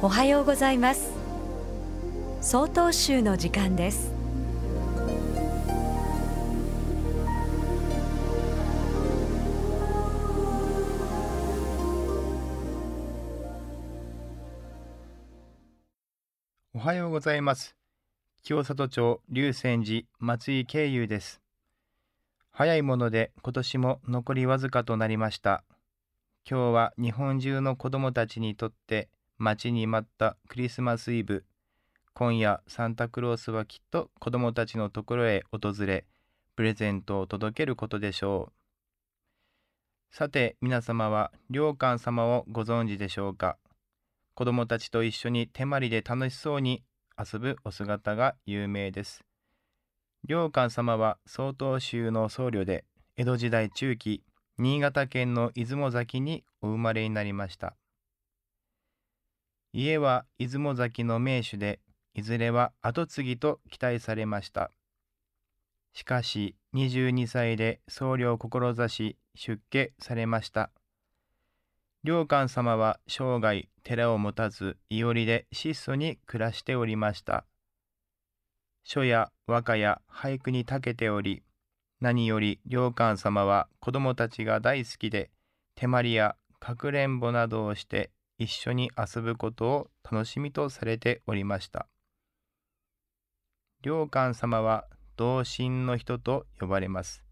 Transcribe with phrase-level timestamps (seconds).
[0.00, 1.10] おはようございます。
[2.40, 4.12] 総統集の時間です。
[16.72, 17.74] おはようございます。
[18.44, 21.40] 清里町龍泉寺松井慶友です。
[22.52, 25.64] 早いもので今年も残りわずかとなりました。
[26.48, 29.08] 今日は日本中の子供たちにとって
[29.40, 31.44] 待ちに待ったクリスマスイブ。
[32.12, 36.06] 今夜サンタクロースはきっと子供たちのところへ訪れ
[36.56, 38.52] プレゼントを届けることでしょう。
[40.10, 43.58] さて皆様は良寛様をご存知でしょうか？
[44.34, 46.82] 子供たちと一緒に手まりで楽しそうに
[47.16, 49.22] 遊ぶお姿が有名です。
[50.26, 52.84] 良寛様は曹洞宗の僧侶で
[53.16, 54.24] 江戸時代中期
[54.58, 57.76] 新潟県の出雲崎にお生まれになりました。
[59.72, 61.80] 家は出雲崎の名手で
[62.14, 64.70] いずれは跡継ぎと期待されました。
[65.92, 70.70] しかし22歳で僧侶を志し出家されました。
[72.04, 77.44] 良寛様は生涯寺を持たずいおりで質素に暮らしておりました。
[78.84, 81.42] 書や和歌や俳句に長けており
[82.00, 85.30] 何より良寛様は子供たちが大好きで
[85.74, 91.88] 手まりやかくれんぼなどをして一緒に遊ぶことを楽しみとされておりました。
[93.82, 94.86] 良寛様は
[95.16, 97.24] 同心の人と呼ばれます。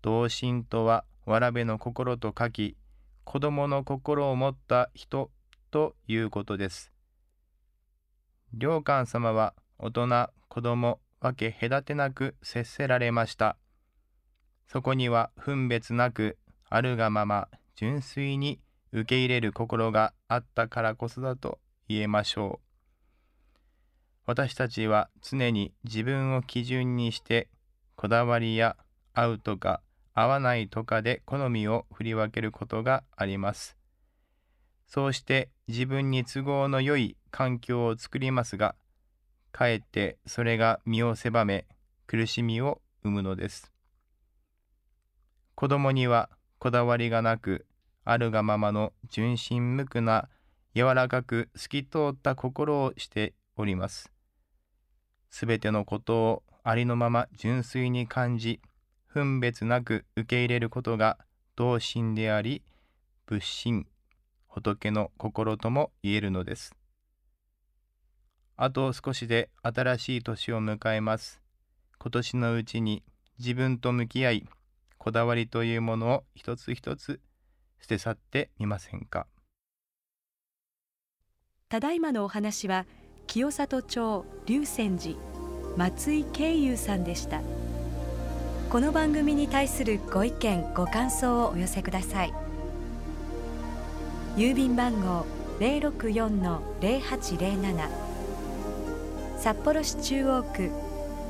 [0.00, 2.76] 同心とはわらべの心と書き
[3.24, 5.30] 子供の心を持った人
[5.70, 6.92] ということです。
[8.58, 13.56] 良寛様は大人子供分け隔てなく接せられました。
[14.66, 16.38] そこには分別なく
[16.70, 18.60] あるがまま純粋に
[18.94, 22.68] 受け入れる心があったからこそだと言えましょう
[24.24, 27.48] 私たちは常に自分を基準にして
[27.96, 28.76] こだわりや
[29.12, 29.82] 合うとか
[30.14, 33.76] 合わないとかで好みを振り分けることがあります
[34.86, 38.76] そうして自分に都合の良い環境を作りますが
[39.50, 41.66] かえってそれが身を狭め
[42.06, 43.72] 苦しみを生むのです。
[45.54, 46.28] 子供には
[46.58, 47.64] こだわりがなく
[48.04, 50.28] あるがままの純真無垢な
[50.74, 54.10] 柔らかく透き通った心をしております。
[55.30, 58.60] すべてのことをありのまま純粋に感じ
[59.08, 61.18] 分別なく受け入れることが
[61.56, 62.62] 同心であり
[63.26, 63.86] 仏心
[64.48, 66.74] 仏の心とも言えるのです。
[68.56, 71.40] あと少しで新しい年を迎えます。
[71.98, 73.02] 今年のうちに
[73.38, 74.48] 自分と向き合い、
[74.98, 77.20] こだわりというものを一つ一つ
[77.84, 79.26] 捨て去ってみませんか？
[81.68, 82.86] ただいまのお話は
[83.26, 85.16] 清里町龍泉寺
[85.76, 87.42] 松井慶友さんでした。
[88.70, 92.32] この番組に対するご意見ご感想をお寄せください。
[94.36, 95.26] 郵便番号
[95.60, 97.90] 零六四の零八零七
[99.36, 100.70] 札幌市中央区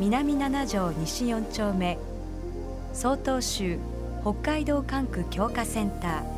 [0.00, 1.98] 南七条西4丁目
[2.94, 3.78] 曹洞州
[4.22, 6.37] 北海道管区強化センター